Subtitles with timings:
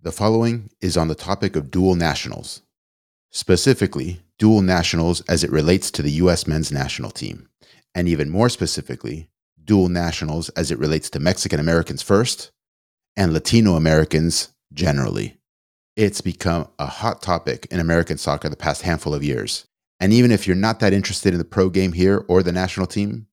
[0.00, 2.62] The following is on the topic of dual nationals,
[3.30, 6.46] specifically, dual nationals as it relates to the U.S.
[6.46, 7.48] men's national team,
[7.96, 9.28] and even more specifically,
[9.64, 12.52] dual nationals as it relates to Mexican Americans first
[13.16, 15.40] and Latino Americans generally.
[15.96, 19.66] It's become a hot topic in American soccer the past handful of years.
[19.98, 22.86] And even if you're not that interested in the pro game here or the national
[22.86, 23.26] team,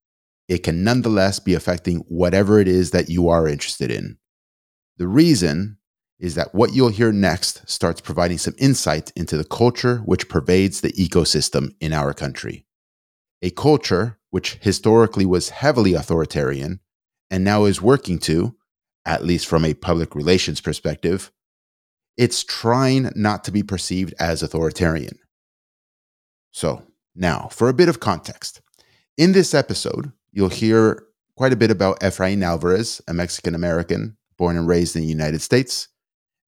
[0.48, 4.18] it can nonetheless be affecting whatever it is that you are interested in.
[4.98, 5.78] The reason
[6.20, 10.82] is that what you'll hear next starts providing some insight into the culture which pervades
[10.82, 12.66] the ecosystem in our country.
[13.42, 16.80] A culture which historically was heavily authoritarian
[17.30, 18.56] and now is working to,
[19.06, 21.32] at least from a public relations perspective,
[22.18, 25.20] it's trying not to be perceived as authoritarian.
[26.52, 28.62] So, now for a bit of context.
[29.18, 31.04] In this episode, you'll hear
[31.36, 35.42] quite a bit about Efrain Alvarez, a Mexican American born and raised in the United
[35.42, 35.88] States,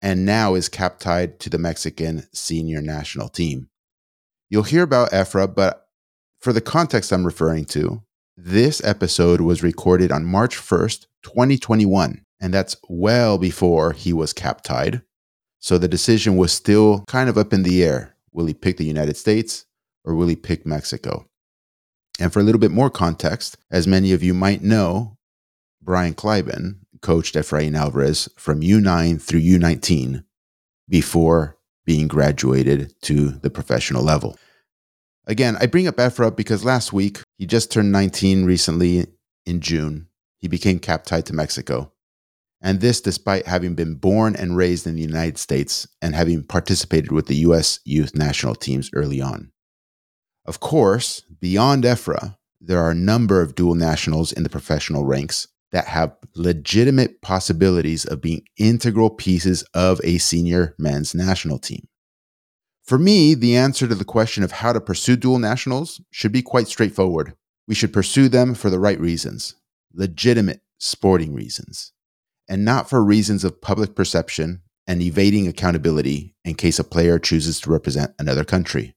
[0.05, 3.71] and now is cap tied to the Mexican senior national team.
[4.51, 5.87] You'll hear about Efra, but
[6.43, 8.03] for the context I'm referring to,
[8.37, 14.61] this episode was recorded on March 1st, 2021, and that's well before he was cap
[14.61, 15.01] tied.
[15.59, 18.15] So the decision was still kind of up in the air.
[18.31, 19.65] Will he pick the United States
[20.05, 21.25] or will he pick Mexico?
[22.21, 25.17] And for a little bit more context, as many of you might know,
[25.81, 30.25] Brian Kleiban, coached Efrain Alvarez from U9 through U19
[30.89, 34.39] before being graduated to the professional level.
[35.27, 39.07] Again, I bring up Efra because last week he just turned 19 recently
[39.45, 40.09] in June.
[40.39, 41.93] He became cap tied to Mexico.
[42.63, 47.13] And this despite having been born and raised in the United States and having participated
[47.13, 47.81] with the U.S.
[47.85, 49.53] youth national teams early on.
[50.47, 55.49] Of course, beyond Efra, there are a number of dual nationals in the professional ranks
[55.75, 61.89] that have legitimate possibilities of being integral pieces of a senior men's national team.
[62.85, 66.43] For me, the answer to the question of how to pursue dual nationals should be
[66.43, 67.35] quite straightforward.
[67.67, 69.57] We should pursue them for the right reasons,
[69.93, 71.91] legitimate sporting reasons,
[72.49, 77.61] and not for reasons of public perception and evading accountability in case a player chooses
[77.63, 78.95] to represent another country.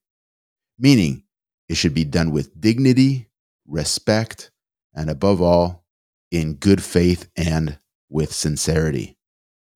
[0.77, 1.23] Meaning,
[1.69, 3.31] it should be done with dignity,
[3.65, 4.51] respect,
[4.93, 5.86] and above all,
[6.31, 7.79] in good faith and
[8.09, 9.17] with sincerity.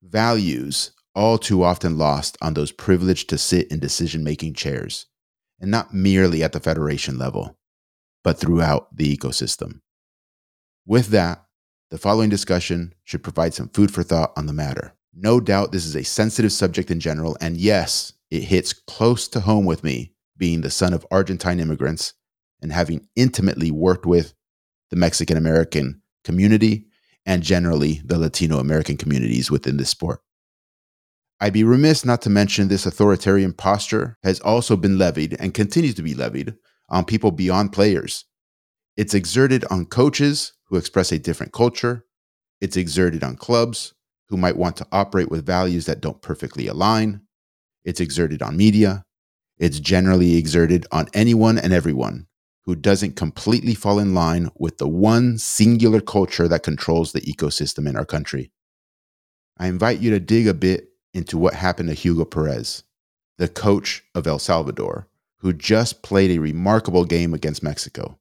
[0.02, 5.08] Values all too often lost on those privileged to sit in decision making chairs,
[5.60, 7.58] and not merely at the federation level,
[8.24, 9.82] but throughout the ecosystem.
[10.86, 11.46] With that,
[11.90, 14.94] the following discussion should provide some food for thought on the matter.
[15.14, 19.42] No doubt this is a sensitive subject in general, and yes, it hits close to
[19.42, 22.14] home with me, being the son of Argentine immigrants
[22.62, 24.34] and having intimately worked with
[24.90, 26.86] the Mexican American community
[27.26, 30.22] and generally the Latino American communities within this sport.
[31.40, 35.96] I'd be remiss not to mention this authoritarian posture has also been levied and continues
[35.96, 36.54] to be levied
[36.90, 38.26] on people beyond players.
[38.96, 42.06] It's exerted on coaches who express a different culture.
[42.60, 43.94] It's exerted on clubs
[44.30, 47.22] who might want to operate with values that don't perfectly align.
[47.84, 49.04] It's exerted on media.
[49.58, 52.28] It's generally exerted on anyone and everyone
[52.66, 57.88] who doesn't completely fall in line with the one singular culture that controls the ecosystem
[57.88, 58.52] in our country.
[59.58, 62.84] I invite you to dig a bit into what happened to Hugo Perez,
[63.38, 65.08] the coach of El Salvador,
[65.40, 68.20] who just played a remarkable game against Mexico.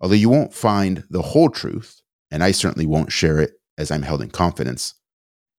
[0.00, 4.02] Although you won't find the whole truth, and I certainly won't share it as I'm
[4.02, 4.94] held in confidence,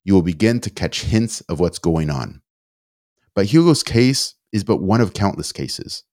[0.04, 2.42] you will begin to catch hints of what's going on.
[3.34, 6.04] But Hugo's case is but one of countless cases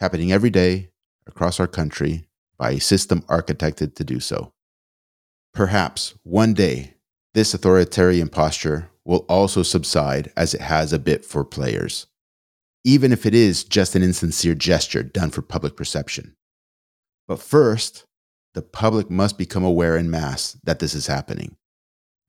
[0.00, 0.90] happening every day
[1.26, 2.26] across our country
[2.58, 4.52] by a system architected to do so.
[5.54, 6.94] Perhaps one day,
[7.34, 12.06] this authoritarian posture will also subside as it has a bit for players,
[12.84, 16.36] even if it is just an insincere gesture done for public perception.
[17.26, 18.04] But first,
[18.54, 21.56] the public must become aware in mass that this is happening,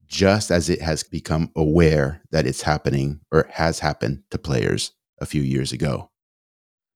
[0.06, 5.26] just as it has become aware that it's happening or has happened to players a
[5.26, 6.10] few years ago.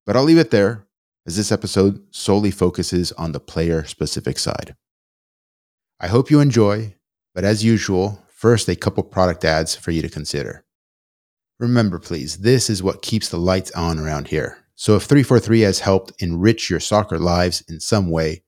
[0.06, 0.85] But I'll leave it there
[1.26, 4.76] as this episode solely focuses on the player specific side.
[5.98, 6.94] I hope you enjoy,
[7.34, 10.64] but as usual, first a couple product ads for you to consider.
[11.58, 14.58] Remember, please, this is what keeps the lights on around here.
[14.74, 18.42] So if 343 has helped enrich your soccer lives in some way,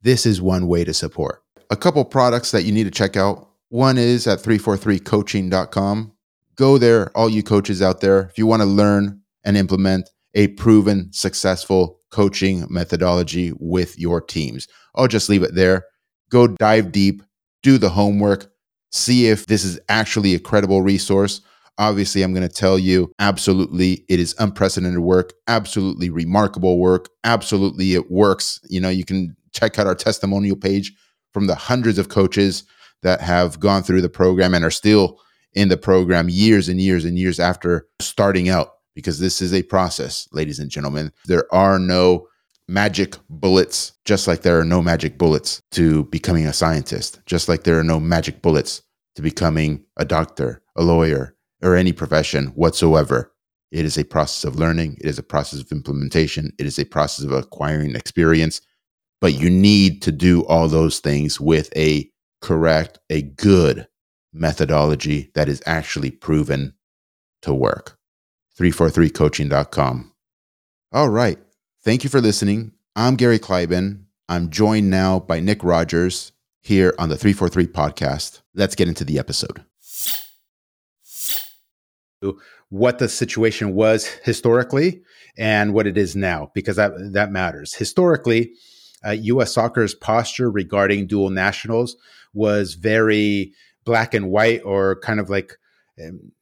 [0.00, 1.42] this is one way to support.
[1.70, 3.50] A couple products that you need to check out.
[3.68, 6.12] One is at 343coaching.com.
[6.56, 10.48] Go there, all you coaches out there, if you want to learn and implement a
[10.48, 14.66] proven, successful coaching methodology with your teams.
[14.94, 15.84] I'll just leave it there.
[16.30, 17.22] Go dive deep,
[17.62, 18.50] do the homework,
[18.90, 21.40] see if this is actually a credible resource.
[21.78, 27.94] Obviously, I'm going to tell you absolutely it is unprecedented work, absolutely remarkable work, absolutely
[27.94, 28.60] it works.
[28.68, 30.92] You know, you can check out our testimonial page
[31.32, 32.64] from the hundreds of coaches
[33.02, 35.20] that have gone through the program and are still
[35.54, 39.62] in the program years and years and years after starting out because this is a
[39.62, 41.12] process, ladies and gentlemen.
[41.26, 42.26] There are no
[42.66, 47.62] magic bullets, just like there are no magic bullets to becoming a scientist, just like
[47.62, 48.82] there are no magic bullets
[49.14, 53.32] to becoming a doctor, a lawyer, or any profession whatsoever.
[53.70, 56.84] It is a process of learning, it is a process of implementation, it is a
[56.84, 58.60] process of acquiring experience.
[59.20, 62.10] But you need to do all those things with a
[62.42, 63.86] correct, a good
[64.32, 66.74] methodology that is actually proven
[67.42, 67.97] to work.
[68.58, 70.12] 343coaching.com.
[70.92, 71.38] All right.
[71.84, 72.72] Thank you for listening.
[72.96, 74.04] I'm Gary Kleiban.
[74.28, 78.40] I'm joined now by Nick Rogers here on the 343 podcast.
[78.54, 79.64] Let's get into the episode.
[82.68, 85.02] What the situation was historically
[85.38, 87.74] and what it is now, because that, that matters.
[87.74, 88.52] Historically,
[89.06, 89.52] uh, U.S.
[89.54, 91.96] soccer's posture regarding dual nationals
[92.34, 93.52] was very
[93.84, 95.56] black and white or kind of like
[96.04, 96.32] um,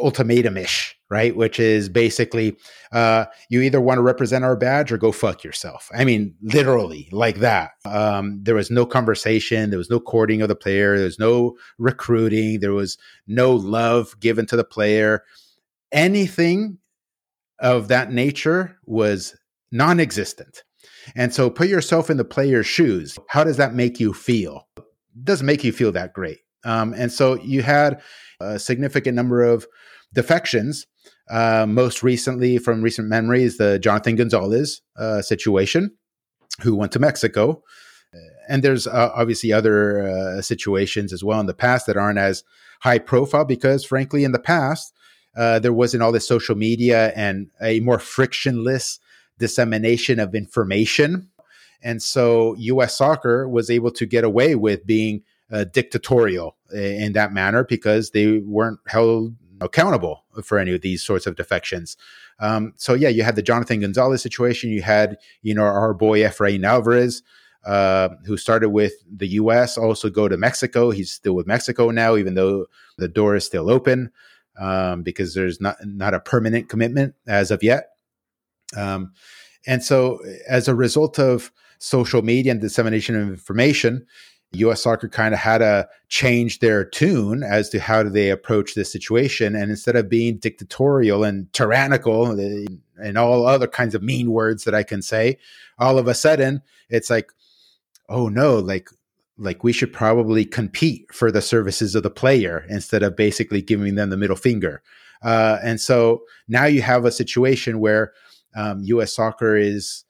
[0.00, 1.34] ultimatum-ish right?
[1.34, 2.56] Which is basically
[2.92, 5.90] uh, you either want to represent our badge or go fuck yourself.
[5.92, 7.72] I mean literally like that.
[7.84, 11.56] Um, there was no conversation there was no courting of the player there was no
[11.78, 12.96] recruiting there was
[13.26, 15.24] no love given to the player.
[15.92, 16.78] Anything
[17.58, 19.36] of that nature was
[19.72, 20.62] non-existent.
[21.16, 23.18] And so put yourself in the player's shoes.
[23.28, 24.68] How does that make you feel?
[25.24, 26.38] Doesn't make you feel that great.
[26.64, 28.00] Um, and so you had
[28.40, 29.66] a significant number of
[30.12, 30.86] defections.
[31.30, 35.92] Uh, most recently, from recent memories, the Jonathan Gonzalez uh, situation,
[36.62, 37.62] who went to Mexico.
[38.48, 42.42] And there's uh, obviously other uh, situations as well in the past that aren't as
[42.80, 44.92] high profile because, frankly, in the past,
[45.36, 48.98] uh, there wasn't all this social media and a more frictionless
[49.38, 51.30] dissemination of information
[51.82, 57.32] and so US soccer was able to get away with being uh, dictatorial in that
[57.32, 61.96] manner because they weren't held accountable for any of these sorts of defections.
[62.38, 64.70] Um, so yeah, you had the Jonathan Gonzalez situation.
[64.70, 67.22] You had, you know, our boy Efrain Alvarez,
[67.66, 70.90] uh, who started with the U.S., also go to Mexico.
[70.90, 74.10] He's still with Mexico now, even though the door is still open
[74.58, 77.90] um, because there's not not a permanent commitment as of yet.
[78.76, 79.12] Um,
[79.66, 84.06] and so, as a result of social media and dissemination of information,
[84.52, 88.74] US soccer kind of had to change their tune as to how do they approach
[88.74, 89.54] this situation.
[89.54, 94.74] And instead of being dictatorial and tyrannical and all other kinds of mean words that
[94.74, 95.38] I can say,
[95.78, 97.32] all of a sudden it's like,
[98.08, 98.88] oh no, like
[99.38, 103.94] like we should probably compete for the services of the player instead of basically giving
[103.94, 104.82] them the middle finger.
[105.22, 108.12] Uh, and so now you have a situation where
[108.54, 109.14] um, U.S.
[109.14, 110.04] soccer is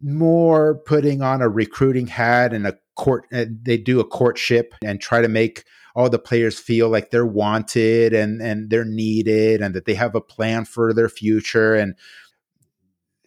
[0.00, 5.00] more putting on a recruiting hat and a court uh, they do a courtship and
[5.00, 5.64] try to make
[5.94, 10.14] all the players feel like they're wanted and and they're needed and that they have
[10.14, 11.74] a plan for their future.
[11.74, 11.94] And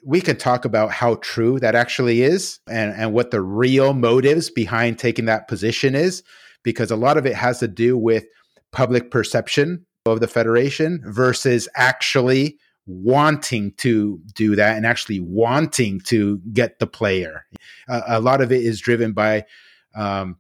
[0.05, 4.49] we can talk about how true that actually is and, and what the real motives
[4.49, 6.23] behind taking that position is
[6.63, 8.25] because a lot of it has to do with
[8.71, 12.57] public perception of the federation versus actually
[12.89, 17.45] wanting to do that and actually wanting to get the player.
[17.87, 19.45] Uh, a lot of it is driven by,
[19.95, 20.37] um,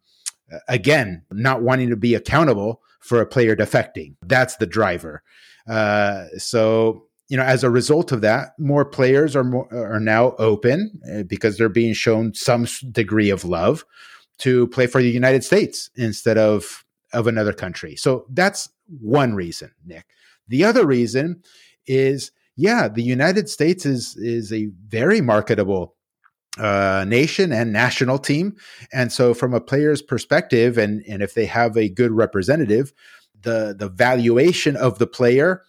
[0.67, 4.15] again, not wanting to be accountable for a player defecting.
[4.25, 5.23] That's the driver.
[5.67, 10.33] Uh, so you know, as a result of that, more players are more, are now
[10.39, 13.85] open uh, because they're being shown some degree of love
[14.39, 17.95] to play for the United States instead of of another country.
[17.95, 20.05] So that's one reason, Nick.
[20.47, 21.43] The other reason
[21.85, 25.95] is yeah, the United States is is a very marketable
[26.57, 28.57] uh, nation and national team,
[28.91, 32.91] and so from a player's perspective, and and if they have a good representative,
[33.41, 35.63] the the valuation of the player.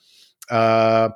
[0.51, 1.11] Uh,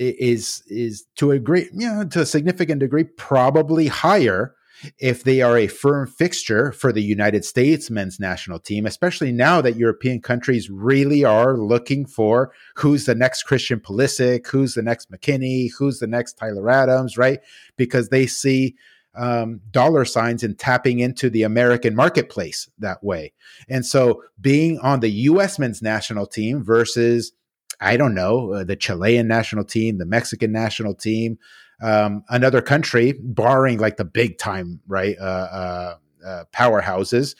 [0.00, 4.54] is is to a great, you know, to a significant degree, probably higher
[4.98, 9.60] if they are a firm fixture for the United States men's national team, especially now
[9.60, 15.10] that European countries really are looking for who's the next Christian Pulisic, who's the next
[15.10, 17.40] McKennie, who's the next Tyler Adams, right?
[17.76, 18.76] Because they see
[19.14, 23.32] um, dollar signs and tapping into the American marketplace that way.
[23.68, 25.58] And so being on the U.S.
[25.58, 27.32] men's national team versus
[27.80, 31.38] I don't know, uh, the Chilean national team, the Mexican national team,
[31.80, 35.94] um, another country, barring like the big time, right, uh, uh,
[36.26, 37.36] uh, powerhouses,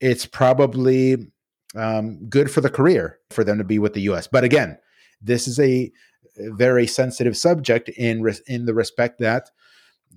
[0.00, 1.30] it's probably
[1.76, 4.26] um, good for the career for them to be with the U.S.
[4.26, 4.78] But again,
[5.20, 5.92] this is a
[6.36, 9.50] very sensitive subject in in the respect that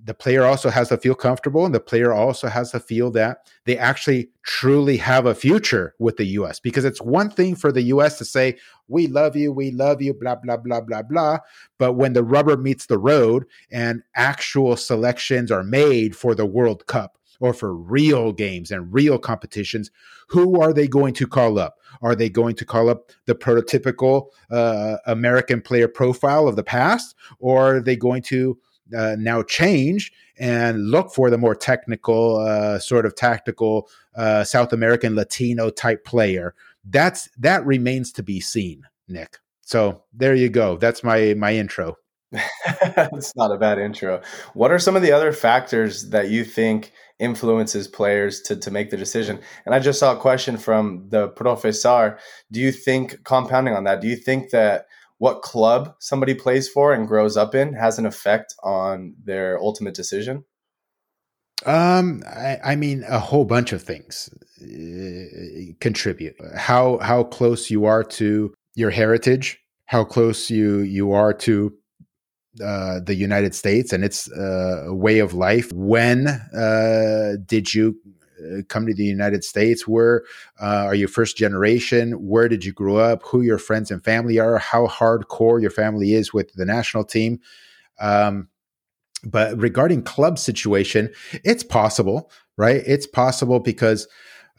[0.03, 3.47] the player also has to feel comfortable and the player also has to feel that
[3.65, 7.83] they actually truly have a future with the US because it's one thing for the
[7.83, 11.37] US to say we love you we love you blah blah blah blah blah.
[11.77, 16.87] But when the rubber meets the road and actual selections are made for the World
[16.87, 19.91] Cup or for real games and real competitions
[20.29, 21.75] who are they going to call up?
[22.01, 27.15] Are they going to call up the prototypical uh, American player profile of the past
[27.39, 28.57] or are they going to
[28.95, 34.73] uh, now change and look for the more technical, uh, sort of tactical uh, South
[34.73, 36.55] American Latino type player.
[36.83, 39.37] That's that remains to be seen, Nick.
[39.61, 40.77] So there you go.
[40.77, 41.97] That's my my intro.
[43.13, 44.21] It's not a bad intro.
[44.53, 48.89] What are some of the other factors that you think influences players to, to make
[48.89, 49.39] the decision?
[49.65, 52.17] And I just saw a question from the professor.
[52.51, 54.01] Do you think compounding on that?
[54.01, 54.87] Do you think that
[55.21, 59.93] what club somebody plays for and grows up in has an effect on their ultimate
[59.93, 60.43] decision?
[61.63, 64.31] Um, I, I mean, a whole bunch of things
[64.63, 66.35] uh, contribute.
[66.57, 71.71] How how close you are to your heritage, how close you you are to
[72.59, 75.71] uh, the United States and its uh, way of life.
[75.71, 77.95] When uh, did you
[78.67, 79.87] come to the United States?
[79.87, 80.23] Where
[80.61, 82.13] uh, are you first generation?
[82.13, 83.23] Where did you grow up?
[83.25, 84.57] Who your friends and family are?
[84.57, 87.39] How hardcore your family is with the national team?
[87.99, 88.47] Um,
[89.23, 92.81] but regarding club situation, it's possible, right?
[92.85, 94.07] It's possible because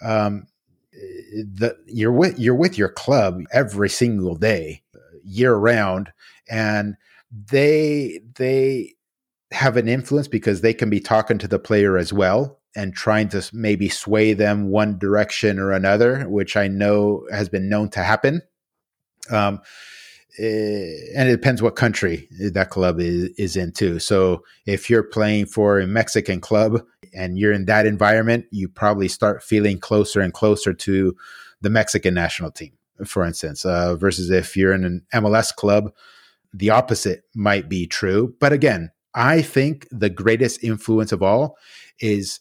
[0.02, 0.46] um,
[0.92, 4.82] the you're with you're with your club every single day,
[5.24, 6.12] year round,
[6.48, 6.96] and
[7.32, 8.94] they they
[9.50, 13.28] have an influence because they can be talking to the player as well and trying
[13.30, 18.02] to maybe sway them one direction or another, which I know has been known to
[18.02, 18.42] happen.
[19.30, 19.60] Um,
[20.38, 23.98] eh, and it depends what country that club is, is in too.
[23.98, 26.80] So if you're playing for a Mexican club
[27.14, 31.14] and you're in that environment, you probably start feeling closer and closer to
[31.60, 32.72] the Mexican national team,
[33.04, 35.92] for instance, uh, versus if you're in an MLS club,
[36.54, 38.34] the opposite might be true.
[38.40, 41.56] But again, I think the greatest influence of all
[42.00, 42.40] is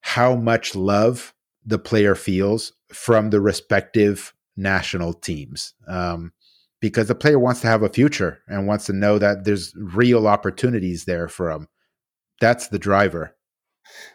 [0.00, 1.34] how much love
[1.64, 5.74] the player feels from the respective national teams.
[5.88, 6.32] Um,
[6.80, 10.28] because the player wants to have a future and wants to know that there's real
[10.28, 11.68] opportunities there for him.
[12.40, 13.34] That's the driver.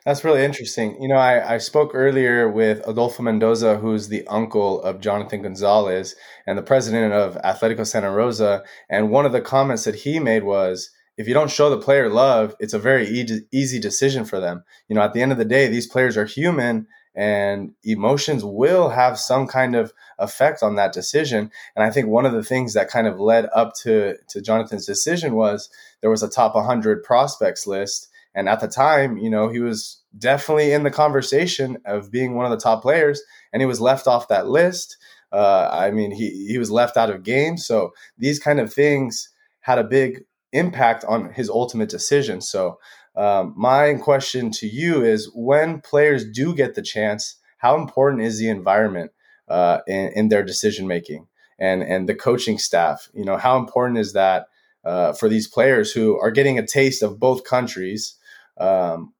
[0.05, 1.01] That's really interesting.
[1.01, 6.15] You know, I, I spoke earlier with Adolfo Mendoza, who's the uncle of Jonathan Gonzalez
[6.45, 8.63] and the president of Atletico Santa Rosa.
[8.89, 12.09] And one of the comments that he made was, if you don't show the player
[12.09, 14.63] love, it's a very easy, easy decision for them.
[14.87, 18.89] You know, at the end of the day, these players are human and emotions will
[18.89, 21.51] have some kind of effect on that decision.
[21.75, 24.87] And I think one of the things that kind of led up to, to Jonathan's
[24.87, 25.69] decision was
[26.01, 28.09] there was a top 100 prospects list.
[28.33, 32.45] And at the time, you know, he was definitely in the conversation of being one
[32.45, 33.21] of the top players,
[33.53, 34.97] and he was left off that list.
[35.31, 37.67] Uh, I mean, he, he was left out of games.
[37.67, 40.23] So these kind of things had a big
[40.53, 42.41] impact on his ultimate decision.
[42.41, 42.79] So,
[43.15, 48.39] um, my question to you is when players do get the chance, how important is
[48.39, 49.12] the environment
[49.48, 51.27] uh, in, in, their decision making
[51.60, 53.10] and, and the coaching staff?
[53.13, 54.48] You know, how important is that
[54.86, 58.15] uh, for these players who are getting a taste of both countries?
[58.58, 59.13] Um,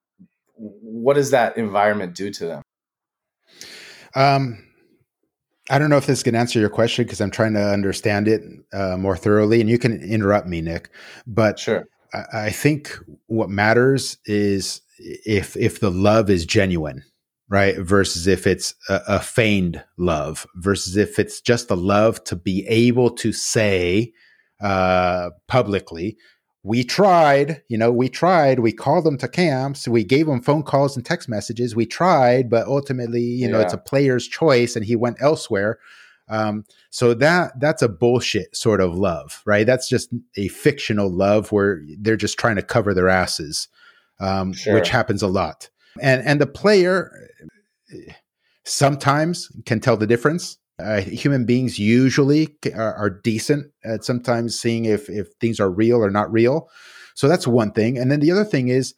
[0.56, 2.62] what does that environment do to them?
[4.16, 4.71] Um,
[5.72, 8.42] I don't know if this can answer your question because I'm trying to understand it
[8.74, 10.90] uh, more thoroughly, and you can interrupt me, Nick.
[11.26, 12.94] But sure, I, I think
[13.28, 17.04] what matters is if if the love is genuine,
[17.50, 17.78] right?
[17.78, 22.68] Versus if it's a, a feigned love, versus if it's just a love to be
[22.68, 24.12] able to say
[24.62, 26.18] uh, publicly,
[26.64, 30.62] we tried, you know, we tried, we called them to camps, we gave them phone
[30.62, 33.54] calls and text messages, we tried, but ultimately, you yeah.
[33.54, 35.80] know, it's a player's choice and he went elsewhere.
[36.30, 39.66] Um, so that that's a bullshit sort of love, right?
[39.66, 43.68] That's just a fictional love where they're just trying to cover their asses,
[44.20, 44.76] um, sure.
[44.76, 45.70] which happens a lot.
[46.00, 47.12] And and the player
[47.92, 48.14] eh,
[48.64, 50.58] sometimes can tell the difference.
[50.82, 55.98] Uh, human beings usually are, are, decent at sometimes seeing if if things are real
[55.98, 56.70] or not real.
[57.14, 57.98] So that's one thing.
[57.98, 58.94] And then the other thing is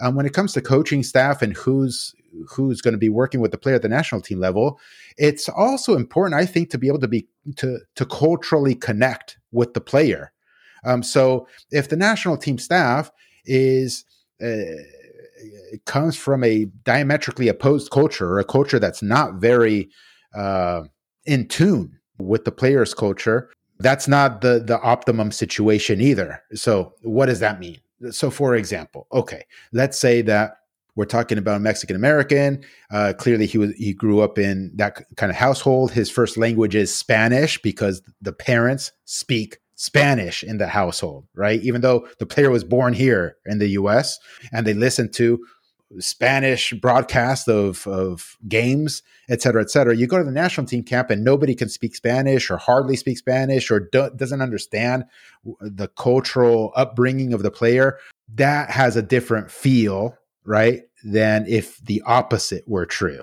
[0.00, 2.14] um, when it comes to coaching staff and who's
[2.48, 4.80] who's going to be working with the player at the national team level,
[5.16, 9.74] it's also important, I think, to be able to be to to culturally connect with
[9.74, 10.32] the player.
[10.84, 13.10] Um, so if the national team staff
[13.44, 14.04] is
[14.42, 14.56] uh,
[15.84, 19.90] comes from a diametrically opposed culture or a culture that's not very
[20.34, 20.82] uh,
[21.26, 26.42] in tune with the players' culture, that's not the the optimum situation either.
[26.54, 27.78] So, what does that mean?
[28.10, 30.56] So, for example, okay, let's say that
[30.94, 32.64] we're talking about a Mexican American.
[32.90, 35.92] Uh, clearly, he was he grew up in that kind of household.
[35.92, 41.60] His first language is Spanish because the parents speak Spanish in the household, right?
[41.62, 44.18] Even though the player was born here in the U.S.
[44.52, 45.44] and they listen to
[45.98, 49.96] Spanish broadcast of of games, et cetera, et cetera.
[49.96, 53.18] You go to the national team camp and nobody can speak Spanish or hardly speak
[53.18, 55.04] Spanish or do, doesn't understand
[55.60, 57.98] the cultural upbringing of the player.
[58.34, 60.82] That has a different feel right?
[61.04, 63.20] Than if the opposite were true.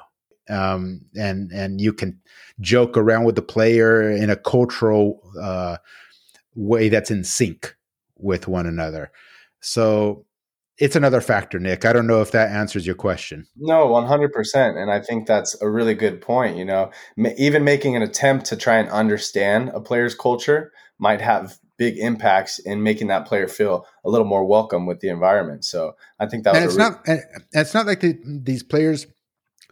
[0.50, 2.20] Um, and and you can
[2.60, 5.78] joke around with the player in a cultural uh,
[6.56, 7.76] way that's in sync
[8.18, 9.12] with one another.
[9.62, 10.26] So
[10.80, 11.86] it's another factor, Nick.
[11.86, 13.46] I don't know if that answers your question.
[13.58, 14.82] No, 100%.
[14.82, 16.58] And I think that's a really good point.
[16.58, 16.92] You know,
[17.38, 22.60] even making an attempt to try and understand a player's culture might have big impacts
[22.60, 25.66] in making that player feel a little more welcome with the environment.
[25.66, 27.22] So I think that and it's not and
[27.54, 29.08] it's not like the, these players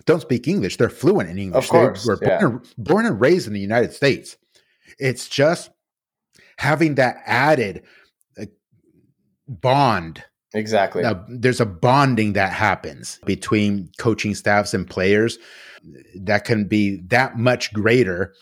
[0.06, 1.66] don't speak English; they're fluent in English.
[1.66, 2.46] Of course, they were born, yeah.
[2.46, 4.38] and, born and raised in the United States.
[5.00, 5.70] It's just
[6.58, 7.84] having that added
[9.48, 10.24] bond.
[10.54, 11.04] Exactly.
[11.04, 15.38] Now, there's a bonding that happens between coaching staffs and players
[16.16, 18.34] that can be that much greater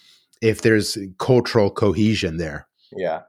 [0.42, 2.68] if there's cultural cohesion there.
[2.96, 3.22] Yeah.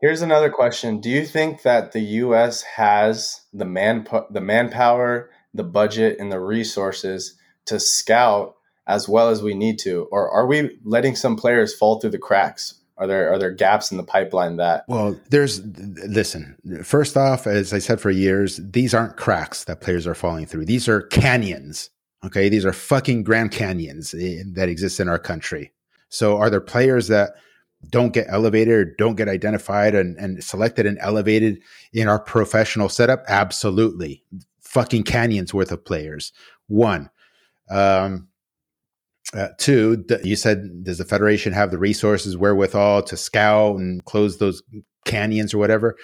[0.00, 1.00] Here's another question.
[1.00, 6.40] Do you think that the US has the man the manpower, the budget and the
[6.40, 8.54] resources to scout
[8.86, 12.18] as well as we need to or are we letting some players fall through the
[12.18, 12.80] cracks?
[12.96, 15.60] Are there are there gaps in the pipeline that Well, there's
[16.06, 16.56] listen.
[16.84, 20.66] First off, as I said for years, these aren't cracks that players are falling through.
[20.66, 21.90] These are canyons.
[22.24, 25.72] Okay, these are fucking Grand Canyons eh, that exist in our country.
[26.08, 27.34] So are there players that
[27.90, 31.60] don't get elevated or don't get identified and, and selected and elevated
[31.92, 33.24] in our professional setup?
[33.28, 34.22] Absolutely.
[34.60, 36.32] Fucking canyons worth of players.
[36.68, 37.10] One.
[37.68, 38.28] Um,
[39.34, 44.38] uh, two, you said, does the Federation have the resources, wherewithal to scout and close
[44.38, 44.62] those
[45.04, 45.96] canyons or whatever?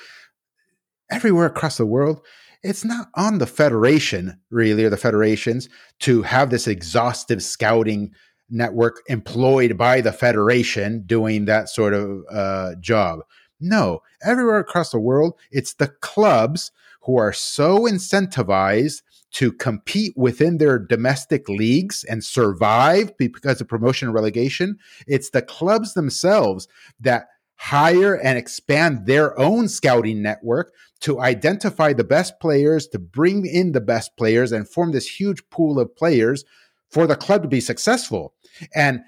[1.11, 2.21] Everywhere across the world,
[2.63, 5.69] it's not on the Federation, really, or the federations
[6.01, 8.13] to have this exhaustive scouting
[8.51, 13.21] network employed by the federation doing that sort of uh, job.
[13.61, 20.59] No, everywhere across the world, it's the clubs who are so incentivized to compete within
[20.59, 24.77] their domestic leagues and survive because of promotion and relegation.
[25.07, 26.67] It's the clubs themselves
[27.01, 33.47] that hire and expand their own scouting network to identify the best players, to bring
[33.47, 36.45] in the best players, and form this huge pool of players
[36.91, 38.35] for the club to be successful.
[38.75, 39.01] And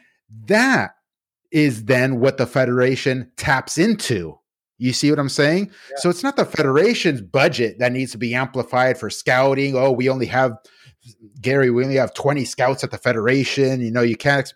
[0.47, 0.93] that
[1.51, 4.39] is then what the federation taps into.
[4.83, 5.67] You see what I'm saying?
[5.67, 5.97] Yeah.
[5.99, 9.77] So it's not the federation's budget that needs to be amplified for scouting.
[9.77, 10.59] Oh, we only have
[11.41, 13.81] Gary, we only have 20 scouts at the federation.
[13.81, 14.53] You know, you can't.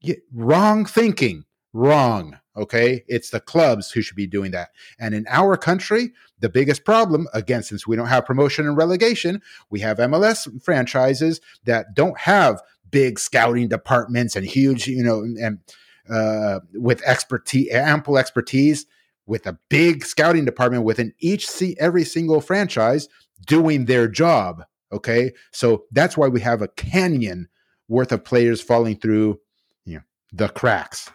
[0.00, 1.44] You, wrong thinking.
[1.72, 2.38] Wrong.
[2.56, 3.04] Okay.
[3.08, 4.68] It's the clubs who should be doing that.
[4.98, 9.40] And in our country, the biggest problem, again, since we don't have promotion and relegation,
[9.70, 15.58] we have MLS franchises that don't have big scouting departments and huge, you know, and
[16.08, 18.86] uh, with expertise, ample expertise,
[19.26, 23.08] with a big scouting department within each every single franchise
[23.46, 24.64] doing their job.
[24.92, 27.48] Okay, so that's why we have a canyon
[27.88, 29.40] worth of players falling through,
[29.84, 31.10] you know, the cracks.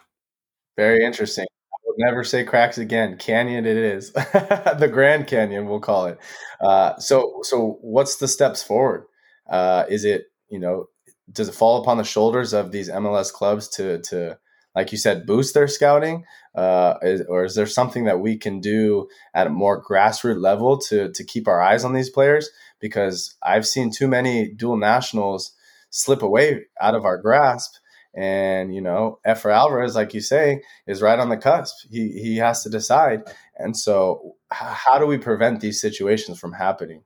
[0.76, 1.46] Very interesting.
[1.72, 3.16] I will never say cracks again.
[3.16, 5.66] Canyon, it is the Grand Canyon.
[5.66, 6.18] We'll call it.
[6.60, 9.06] Uh, so, so what's the steps forward?
[9.48, 10.86] Uh, is it you know
[11.32, 14.38] does it fall upon the shoulders of these MLS clubs to to
[14.74, 18.60] like you said boost their scouting uh, is, or is there something that we can
[18.60, 22.50] do at a more grassroots level to to keep our eyes on these players?
[22.80, 25.52] Because I've seen too many dual nationals
[25.90, 27.74] slip away out of our grasp
[28.14, 31.86] and you know Efra Alvarez like you say is right on the cusp.
[31.90, 33.22] He he has to decide.
[33.56, 37.02] And so how do we prevent these situations from happening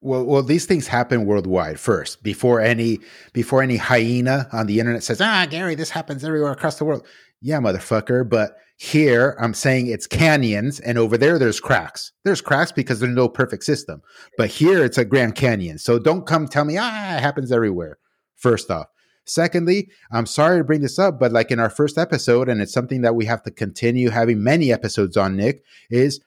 [0.00, 3.00] well, well, these things happen worldwide first before any
[3.32, 7.06] before any hyena on the internet says, "Ah, Gary, this happens everywhere across the world."
[7.40, 8.28] Yeah, motherfucker.
[8.28, 12.12] But here, I'm saying it's canyons, and over there, there's cracks.
[12.24, 14.02] There's cracks because there's no perfect system.
[14.36, 15.78] But here, it's a Grand Canyon.
[15.78, 17.98] So don't come tell me, ah, it happens everywhere.
[18.36, 18.86] First off.
[19.24, 22.72] Secondly, I'm sorry to bring this up, but like in our first episode, and it's
[22.72, 26.20] something that we have to continue having many episodes on, Nick, is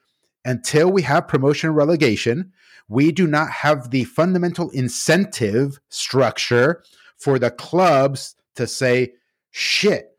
[0.46, 2.52] until we have promotion relegation,
[2.88, 6.84] we do not have the fundamental incentive structure
[7.18, 9.14] for the clubs to say,
[9.52, 10.18] shit,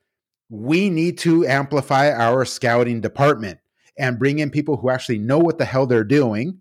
[0.48, 3.58] we need to amplify our scouting department
[3.98, 6.58] and bring in people who actually know what the hell they're doing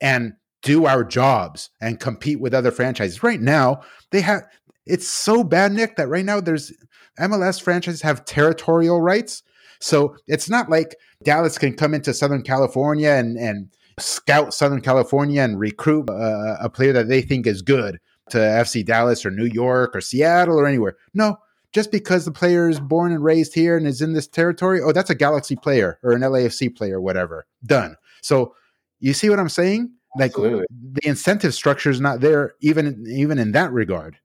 [0.00, 3.22] and do our jobs and compete with other franchises.
[3.22, 4.42] Right now, they have
[4.86, 6.72] it's so bad, Nick, that right now there's
[7.18, 9.42] MLS franchises have territorial rights.
[9.80, 15.42] So it's not like Dallas can come into Southern California and, and scout Southern California
[15.42, 17.98] and recruit a, a player that they think is good
[18.30, 20.96] to FC Dallas or New York or Seattle or anywhere.
[21.12, 21.36] No,
[21.72, 24.92] just because the player is born and raised here and is in this territory, oh,
[24.92, 27.46] that's a Galaxy player or an LAFC player, whatever.
[27.64, 27.96] Done.
[28.22, 28.54] So
[29.00, 29.92] you see what I'm saying?
[30.16, 30.66] Like Absolutely.
[30.70, 34.16] the incentive structure is not there, even even in that regard.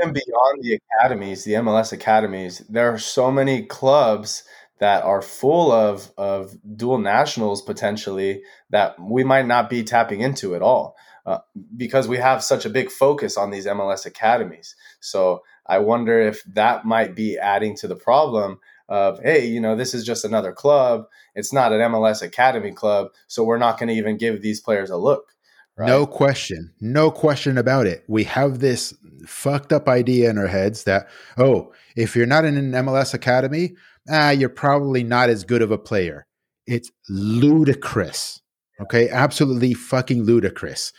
[0.00, 4.44] Even beyond the academies, the MLS academies, there are so many clubs
[4.78, 10.54] that are full of of dual nationals potentially that we might not be tapping into
[10.54, 11.38] at all uh,
[11.76, 14.74] because we have such a big focus on these MLS academies.
[15.00, 18.58] So I wonder if that might be adding to the problem
[18.88, 21.04] of hey, you know, this is just another club.
[21.34, 24.90] It's not an MLS academy club, so we're not going to even give these players
[24.90, 25.34] a look.
[25.80, 25.88] Right?
[25.88, 26.74] No question.
[26.82, 28.04] No question about it.
[28.06, 28.92] We have this
[29.26, 33.72] fucked up idea in our heads that, oh, if you're not in an MLS academy,
[34.10, 36.26] ah, you're probably not as good of a player.
[36.66, 38.42] It's ludicrous.
[38.82, 39.08] Okay.
[39.08, 40.92] Absolutely fucking ludicrous.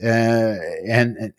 [0.00, 0.54] Uh,
[0.86, 1.32] and, and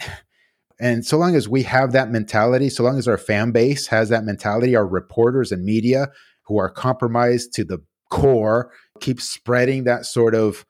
[0.78, 4.10] and so long as we have that mentality, so long as our fan base has
[4.10, 6.10] that mentality, our reporters and media
[6.48, 7.80] who are compromised to the
[8.12, 8.70] core
[9.00, 10.66] keep spreading that sort of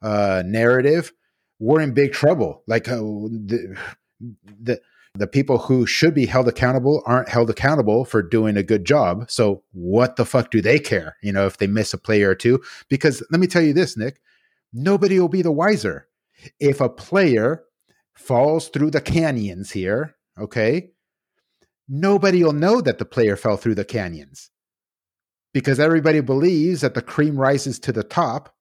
[0.00, 1.12] uh, narrative,
[1.58, 2.62] we're in big trouble.
[2.66, 3.76] Like uh, the,
[4.60, 4.80] the
[5.14, 9.28] the people who should be held accountable aren't held accountable for doing a good job.
[9.30, 11.16] So what the fuck do they care?
[11.22, 12.62] You know, if they miss a player or two?
[12.88, 14.20] Because let me tell you this, Nick,
[14.72, 16.08] nobody will be the wiser
[16.60, 17.64] if a player
[18.14, 20.90] falls through the canyons here, okay,
[21.88, 24.50] nobody will know that the player fell through the canyons
[25.52, 28.54] because everybody believes that the cream rises to the top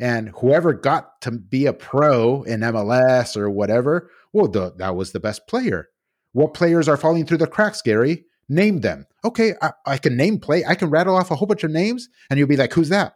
[0.00, 5.12] and whoever got to be a pro in MLS or whatever, well, the, that was
[5.12, 5.88] the best player.
[6.32, 8.24] What players are falling through the cracks, Gary?
[8.48, 9.06] Name them.
[9.24, 10.64] Okay, I, I can name play.
[10.64, 13.14] I can rattle off a whole bunch of names, and you'll be like, "Who's that?"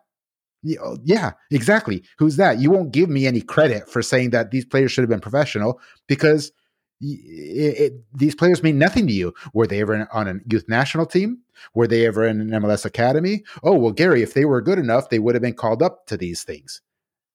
[0.81, 2.05] Oh, yeah, exactly.
[2.18, 2.59] Who's that?
[2.59, 5.81] You won't give me any credit for saying that these players should have been professional
[6.07, 6.53] because
[7.00, 9.35] it, it, eh, eh, these players mean nothing to you.
[9.52, 11.38] Were they ever on a youth national team?
[11.74, 13.44] Were they ever in an MLS academy?
[13.62, 16.16] Oh, well, Gary, if they were good enough, they would have been called up to
[16.16, 16.80] these things.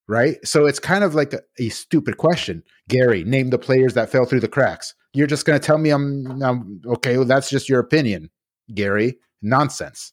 [0.07, 0.37] Right.
[0.43, 2.63] So it's kind of like a, a stupid question.
[2.87, 4.95] Gary, name the players that fell through the cracks.
[5.13, 7.17] You're just going to tell me I'm, I'm okay.
[7.17, 8.31] Well, that's just your opinion,
[8.73, 9.19] Gary.
[9.41, 10.11] Nonsense.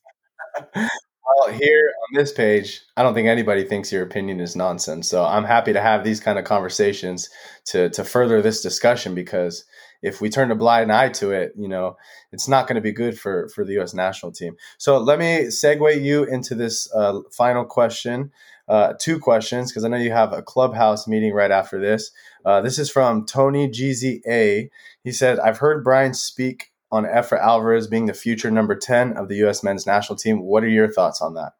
[1.26, 5.08] Well, here on this page, I don't think anybody thinks your opinion is nonsense.
[5.08, 7.28] So I'm happy to have these kind of conversations
[7.66, 9.64] to to further this discussion because
[10.02, 11.96] if we turn a blind eye to it, you know,
[12.30, 13.92] it's not going to be good for for the U.S.
[13.92, 14.56] national team.
[14.78, 18.30] So let me segue you into this uh, final question,
[18.68, 22.12] uh, two questions, because I know you have a clubhouse meeting right after this.
[22.44, 24.68] Uh, this is from Tony GZA.
[25.02, 29.28] He said, "I've heard Brian speak on Efra Alvarez being the future number 10 of
[29.28, 29.62] the U.S.
[29.62, 30.42] men's national team.
[30.42, 31.52] What are your thoughts on that?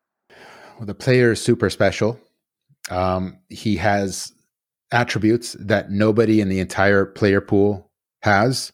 [0.79, 2.21] Well, the player is super special.
[2.91, 4.33] Um, he has
[4.93, 7.91] attributes that nobody in the entire player pool
[8.23, 8.73] has.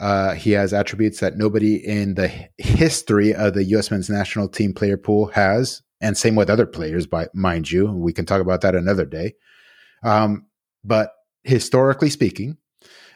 [0.00, 3.90] Uh, he has attributes that nobody in the history of the U.S.
[3.90, 7.92] men's national team player pool has, and same with other players, by mind you.
[7.92, 9.34] We can talk about that another day.
[10.02, 10.46] Um,
[10.82, 11.12] but
[11.44, 12.56] historically speaking,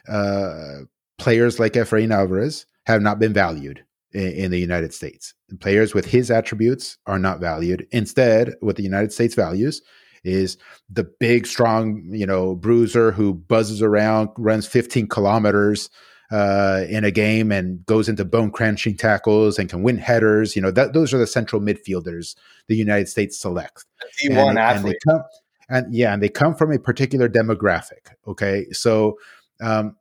[0.07, 0.81] uh,
[1.17, 5.33] players like Efrain Alvarez have not been valued in, in the United States.
[5.49, 7.87] And players with his attributes are not valued.
[7.91, 9.81] Instead, what the United States values
[10.23, 10.57] is
[10.89, 15.89] the big, strong, you know, bruiser who buzzes around, runs 15 kilometers
[16.31, 20.55] uh, in a game and goes into bone crunching tackles and can win headers.
[20.55, 22.35] You know, that, those are the central midfielders
[22.67, 23.85] the United States selects.
[24.21, 24.97] D1 and, athlete.
[25.05, 25.23] And, come,
[25.69, 28.13] and yeah, and they come from a particular demographic.
[28.27, 29.17] Okay, so
[29.61, 29.95] um,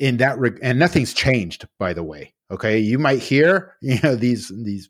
[0.00, 2.78] in that reg- and nothing's changed by the way okay?
[2.78, 4.88] You might hear you know these these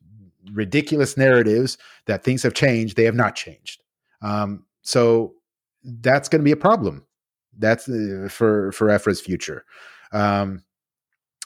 [0.53, 3.83] ridiculous narratives that things have changed they have not changed.
[4.23, 5.35] Um, so
[5.85, 7.07] that's going to be a problem.
[7.59, 9.65] That's uh, for for Efra's future.
[10.13, 10.65] Um,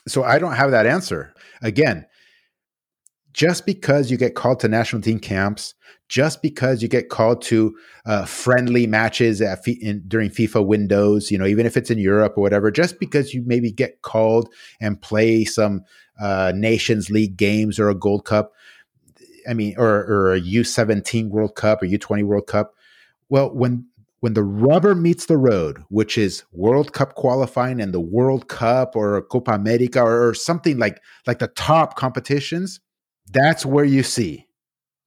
[0.07, 1.33] so i don't have that answer.
[1.61, 2.05] Again
[3.35, 5.73] just because you get called to national team camps,
[6.07, 11.37] just because you get called to uh, friendly matches at in, during FIFA windows, you
[11.37, 14.47] know, even if it's in Europe or whatever, just because you maybe get called
[14.79, 15.83] and play some
[16.17, 18.53] uh, Nations League games or a Gold Cup,
[19.49, 22.73] I mean, or, or a U17 World Cup or U20 World Cup.
[23.27, 23.85] Well, when
[24.21, 28.95] when the rubber meets the road, which is World Cup qualifying and the World Cup
[28.95, 32.79] or Copa America or, or something like like the top competitions,
[33.29, 34.47] that's where you see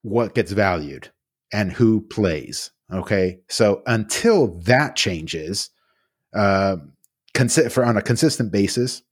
[0.01, 1.09] what gets valued
[1.51, 2.71] and who plays.
[2.91, 5.69] Okay, so until that changes,
[6.33, 6.77] uh,
[7.35, 9.03] consi- for on a consistent basis,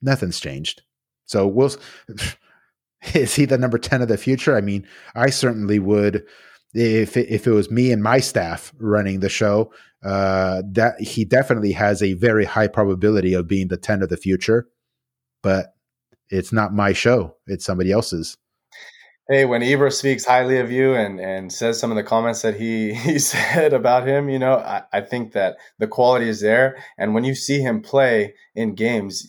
[0.00, 0.82] nothing's changed.
[1.26, 1.74] So we'll.
[3.14, 4.56] Is he the number ten of the future?
[4.56, 6.24] I mean, I certainly would
[6.74, 9.72] if it, if it was me and my staff running the show,
[10.04, 14.16] uh, that he definitely has a very high probability of being the 10 of the
[14.16, 14.68] future.
[15.42, 15.74] But
[16.30, 18.38] it's not my show; it's somebody else's
[19.28, 22.56] hey, when Ibra speaks highly of you and and says some of the comments that
[22.56, 26.82] he he said about him, you know, I, I think that the quality is there.
[26.98, 29.26] And when you see him play in games,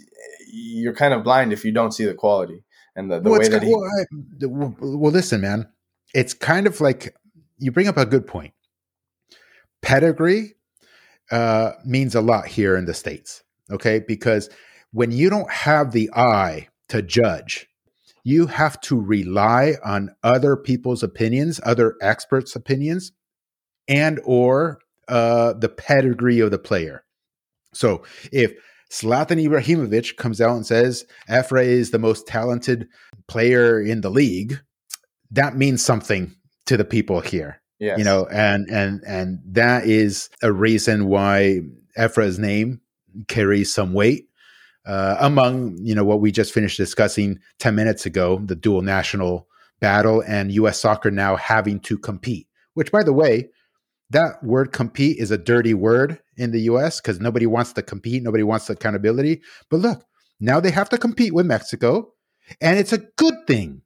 [0.52, 2.64] you're kind of blind if you don't see the quality
[2.96, 3.70] and the, the well, way that he.
[3.70, 4.06] Well, I,
[4.42, 5.70] well, listen, man,
[6.14, 7.16] it's kind of like
[7.58, 8.54] you bring up a good point.
[9.82, 10.54] Pedigree
[11.32, 14.00] uh, means a lot here in the states, okay?
[14.00, 14.50] Because
[14.92, 17.68] when you don't have the eye to judge
[18.24, 23.12] you have to rely on other people's opinions, other experts' opinions,
[23.88, 27.04] and or uh, the pedigree of the player.
[27.74, 28.54] So if
[28.92, 32.88] Zlatan Ibrahimovic comes out and says Efra is the most talented
[33.28, 34.60] player in the league,
[35.32, 36.36] that means something
[36.68, 37.62] to the people here.
[37.80, 37.98] Yes.
[37.98, 41.62] You know, and and and that is a reason why
[41.98, 42.80] Efra's name
[43.28, 44.28] carries some weight
[44.86, 49.48] uh, among you know what we just finished discussing 10 minutes ago the dual national
[49.80, 53.50] battle and us soccer now having to compete which by the way
[54.14, 58.24] that word compete is a dirty word in the us because nobody wants to compete
[58.24, 59.42] nobody wants accountability.
[59.70, 60.06] But look
[60.40, 62.14] now they have to compete with mexico
[62.62, 63.82] and it's a good thing.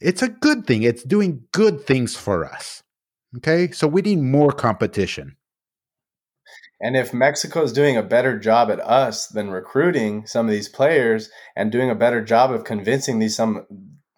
[0.00, 0.82] It's a good thing.
[0.82, 2.82] It's doing good things for us.
[3.38, 3.70] Okay?
[3.70, 5.36] So we need more competition
[6.80, 10.68] and if Mexico is doing a better job at us than recruiting some of these
[10.68, 13.66] players and doing a better job of convincing these some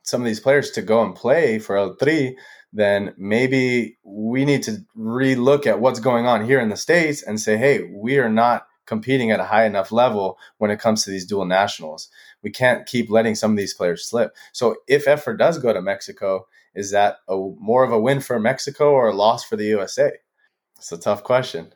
[0.02, 2.34] some of these players to go and play for El Tri,
[2.72, 7.38] then maybe we need to relook at what's going on here in the states and
[7.38, 11.10] say, hey, we are not competing at a high enough level when it comes to
[11.10, 12.08] these dual nationals.
[12.42, 14.34] We can't keep letting some of these players slip.
[14.52, 18.40] So if Efra does go to Mexico, is that a, more of a win for
[18.40, 20.12] Mexico or a loss for the USA?
[20.78, 21.72] It's a tough question.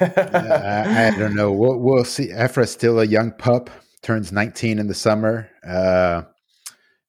[0.00, 1.52] I, I, don't know.
[1.52, 2.28] We'll, we'll see.
[2.28, 3.68] Efra's still a young pup,
[4.02, 5.50] turns 19 in the summer.
[5.66, 6.22] Uh,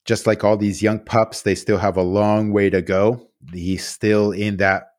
[0.03, 3.29] just like all these young pups, they still have a long way to go.
[3.53, 4.89] He's still in that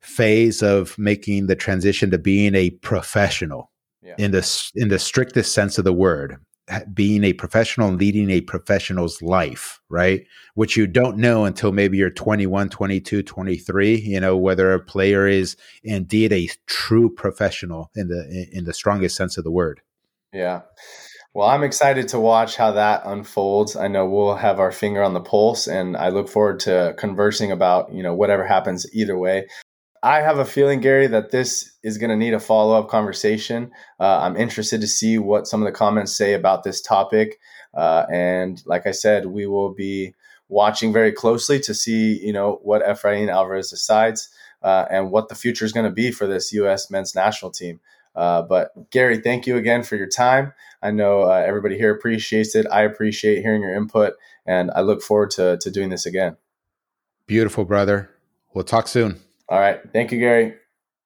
[0.00, 3.70] phase of making the transition to being a professional
[4.02, 4.14] yeah.
[4.18, 6.36] in the in the strictest sense of the word
[6.92, 10.26] being a professional and leading a professional's life, right?
[10.54, 15.26] Which you don't know until maybe you're 21, 22, 23, you know, whether a player
[15.26, 19.80] is indeed a true professional in the in the strongest sense of the word.
[20.32, 20.62] Yeah.
[21.34, 23.74] Well, I'm excited to watch how that unfolds.
[23.74, 27.50] I know we'll have our finger on the pulse and I look forward to conversing
[27.50, 29.48] about, you know, whatever happens either way.
[30.04, 33.72] I have a feeling, Gary, that this is going to need a follow up conversation.
[33.98, 37.40] Uh, I'm interested to see what some of the comments say about this topic.
[37.72, 40.14] Uh, and like I said, we will be
[40.50, 44.28] watching very closely to see, you know, what Efrain Alvarez decides
[44.62, 46.90] uh, and what the future is going to be for this U.S.
[46.90, 47.80] men's national team.
[48.14, 50.52] Uh, but Gary, thank you again for your time.
[50.82, 52.66] I know uh, everybody here appreciates it.
[52.70, 54.12] I appreciate hearing your input,
[54.44, 56.36] and I look forward to, to doing this again.
[57.26, 58.10] Beautiful, brother.
[58.52, 59.22] We'll talk soon.
[59.48, 59.80] All right.
[59.92, 60.54] Thank you, Gary.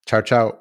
[0.07, 0.61] Ciao, ciao.